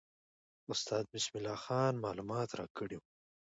[0.73, 3.07] استاد بسم الله خان معلومات راکړي وو.